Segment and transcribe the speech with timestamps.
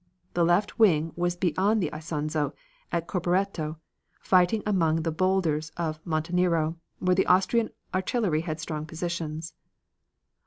[0.33, 2.53] The left wing was beyond the Isonzo,
[2.91, 3.77] at Caporetto,
[4.19, 9.53] fighting among the boulders of Monte Nero, where the Austrian artillery had strong positions.